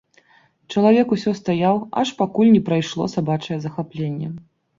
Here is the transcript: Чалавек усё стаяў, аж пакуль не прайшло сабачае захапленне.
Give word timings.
Чалавек 0.75 1.13
усё 1.15 1.33
стаяў, 1.39 1.75
аж 2.01 2.07
пакуль 2.23 2.49
не 2.55 2.63
прайшло 2.71 3.03
сабачае 3.15 3.61
захапленне. 3.69 4.33